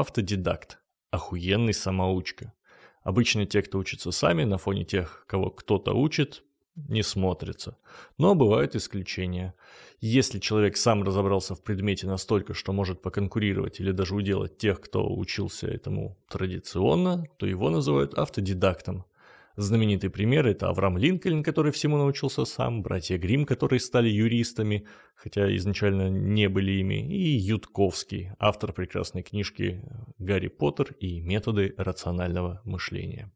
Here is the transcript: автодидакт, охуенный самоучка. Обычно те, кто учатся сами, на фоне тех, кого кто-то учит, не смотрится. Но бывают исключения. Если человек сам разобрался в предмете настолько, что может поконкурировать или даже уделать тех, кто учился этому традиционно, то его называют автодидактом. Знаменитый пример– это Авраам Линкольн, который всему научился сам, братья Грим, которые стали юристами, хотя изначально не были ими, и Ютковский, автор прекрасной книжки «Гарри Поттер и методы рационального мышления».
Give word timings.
автодидакт, 0.00 0.78
охуенный 1.10 1.72
самоучка. 1.72 2.52
Обычно 3.02 3.46
те, 3.46 3.62
кто 3.62 3.78
учатся 3.78 4.10
сами, 4.10 4.44
на 4.44 4.58
фоне 4.58 4.84
тех, 4.84 5.24
кого 5.26 5.50
кто-то 5.50 5.92
учит, 5.94 6.42
не 6.74 7.02
смотрится. 7.02 7.78
Но 8.18 8.34
бывают 8.34 8.76
исключения. 8.76 9.54
Если 10.00 10.38
человек 10.38 10.76
сам 10.76 11.02
разобрался 11.02 11.54
в 11.54 11.62
предмете 11.62 12.06
настолько, 12.06 12.52
что 12.52 12.72
может 12.72 13.00
поконкурировать 13.00 13.80
или 13.80 13.92
даже 13.92 14.14
уделать 14.14 14.58
тех, 14.58 14.80
кто 14.80 15.10
учился 15.14 15.66
этому 15.66 16.18
традиционно, 16.28 17.26
то 17.38 17.46
его 17.46 17.70
называют 17.70 18.14
автодидактом. 18.14 19.06
Знаменитый 19.56 20.10
пример– 20.10 20.46
это 20.48 20.68
Авраам 20.68 20.98
Линкольн, 20.98 21.42
который 21.42 21.72
всему 21.72 21.96
научился 21.96 22.44
сам, 22.44 22.82
братья 22.82 23.16
Грим, 23.16 23.46
которые 23.46 23.80
стали 23.80 24.10
юристами, 24.10 24.86
хотя 25.14 25.54
изначально 25.56 26.10
не 26.10 26.50
были 26.50 26.72
ими, 26.72 27.08
и 27.08 27.38
Ютковский, 27.38 28.32
автор 28.38 28.74
прекрасной 28.74 29.22
книжки 29.22 29.82
«Гарри 30.18 30.48
Поттер 30.48 30.92
и 31.00 31.20
методы 31.20 31.72
рационального 31.78 32.60
мышления». 32.64 33.32